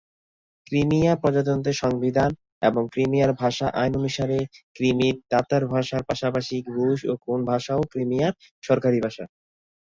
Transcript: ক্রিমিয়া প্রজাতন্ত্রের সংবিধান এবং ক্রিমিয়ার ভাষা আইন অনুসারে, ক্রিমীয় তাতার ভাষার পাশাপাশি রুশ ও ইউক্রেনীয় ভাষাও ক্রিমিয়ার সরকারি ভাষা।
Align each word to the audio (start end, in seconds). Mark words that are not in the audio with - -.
ক্রিমিয়া 0.67 1.13
প্রজাতন্ত্রের 1.15 1.81
সংবিধান 1.83 2.31
এবং 2.61 2.83
ক্রিমিয়ার 2.93 3.31
ভাষা 3.33 3.67
আইন 3.81 3.93
অনুসারে, 3.95 4.37
ক্রিমীয় 4.75 5.15
তাতার 5.31 5.63
ভাষার 5.73 6.01
পাশাপাশি 6.09 6.55
রুশ 6.67 6.99
ও 7.03 7.07
ইউক্রেনীয় 7.07 7.47
ভাষাও 7.51 7.81
ক্রিমিয়ার 7.91 8.33
সরকারি 8.63 8.99
ভাষা। 9.05 9.23